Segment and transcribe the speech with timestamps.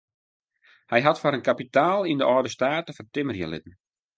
[0.91, 3.73] Hy hat foar in kapitaal yn de âlde state fertimmerje litten.